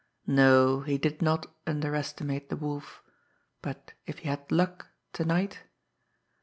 [0.25, 3.03] No, he did not underestimate the Wolf,
[3.61, 5.59] but if he had luck to night